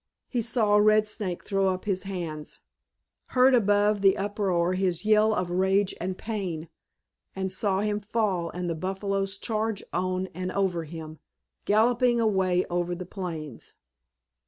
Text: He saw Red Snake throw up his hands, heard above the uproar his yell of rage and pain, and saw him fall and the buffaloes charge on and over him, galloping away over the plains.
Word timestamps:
He 0.27 0.41
saw 0.41 0.77
Red 0.77 1.05
Snake 1.05 1.43
throw 1.43 1.67
up 1.67 1.85
his 1.85 2.05
hands, 2.09 2.59
heard 3.37 3.53
above 3.53 4.01
the 4.01 4.17
uproar 4.17 4.73
his 4.73 5.05
yell 5.05 5.31
of 5.31 5.51
rage 5.51 5.93
and 6.01 6.17
pain, 6.17 6.69
and 7.35 7.51
saw 7.51 7.81
him 7.81 7.99
fall 7.99 8.49
and 8.49 8.67
the 8.67 8.73
buffaloes 8.73 9.37
charge 9.37 9.83
on 9.93 10.25
and 10.33 10.51
over 10.53 10.85
him, 10.85 11.19
galloping 11.65 12.19
away 12.19 12.65
over 12.65 12.95
the 12.95 13.05
plains. 13.05 13.75